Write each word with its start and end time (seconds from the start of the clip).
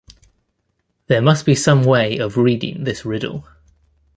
There 1.05 1.21
must 1.21 1.45
be 1.45 1.53
some 1.53 1.83
way 1.83 2.17
of 2.17 2.35
reading 2.35 2.85
this 2.85 3.05
riddle. 3.05 3.45